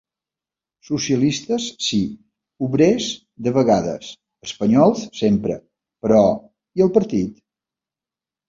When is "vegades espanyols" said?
3.59-5.05